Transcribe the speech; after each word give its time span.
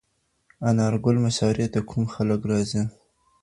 د 0.61 0.63
انار 0.69 0.93
ګل 1.03 1.17
مشاعرې 1.25 1.67
ته 1.73 1.79
کوم 1.89 2.03
خلګ 2.13 2.41
راځي؟ 2.51 2.81